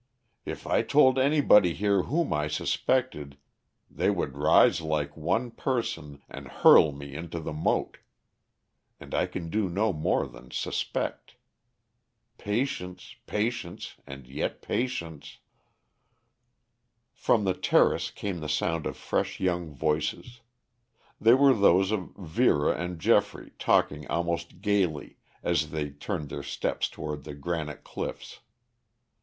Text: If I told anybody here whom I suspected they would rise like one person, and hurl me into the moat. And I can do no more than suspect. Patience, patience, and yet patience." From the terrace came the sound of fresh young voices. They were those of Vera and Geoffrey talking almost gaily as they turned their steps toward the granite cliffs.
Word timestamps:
If 0.45 0.65
I 0.65 0.81
told 0.81 1.19
anybody 1.19 1.75
here 1.75 2.01
whom 2.01 2.33
I 2.33 2.47
suspected 2.47 3.37
they 3.87 4.09
would 4.09 4.35
rise 4.35 4.81
like 4.81 5.15
one 5.15 5.51
person, 5.51 6.23
and 6.27 6.47
hurl 6.47 6.91
me 6.91 7.13
into 7.13 7.39
the 7.39 7.53
moat. 7.53 7.97
And 8.99 9.13
I 9.13 9.27
can 9.27 9.51
do 9.51 9.69
no 9.69 9.93
more 9.93 10.25
than 10.25 10.49
suspect. 10.49 11.35
Patience, 12.39 13.13
patience, 13.27 13.93
and 14.07 14.25
yet 14.27 14.63
patience." 14.63 15.37
From 17.13 17.43
the 17.43 17.53
terrace 17.53 18.09
came 18.09 18.39
the 18.39 18.49
sound 18.49 18.87
of 18.87 18.97
fresh 18.97 19.39
young 19.39 19.69
voices. 19.71 20.41
They 21.19 21.35
were 21.35 21.53
those 21.53 21.91
of 21.91 22.15
Vera 22.17 22.73
and 22.75 22.99
Geoffrey 22.99 23.51
talking 23.59 24.07
almost 24.07 24.61
gaily 24.61 25.17
as 25.43 25.69
they 25.69 25.91
turned 25.91 26.29
their 26.29 26.41
steps 26.41 26.89
toward 26.89 27.23
the 27.23 27.35
granite 27.35 27.83
cliffs. 27.83 28.39